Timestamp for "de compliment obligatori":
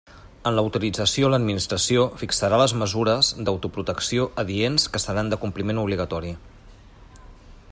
5.35-6.33